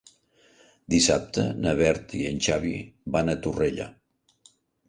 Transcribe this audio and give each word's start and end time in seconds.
Dissabte 0.93 1.43
na 1.67 1.75
Berta 1.81 2.19
i 2.21 2.23
en 2.31 2.41
Xavi 2.49 2.75
van 3.17 3.33
a 3.35 3.39
Torrella. 3.45 3.91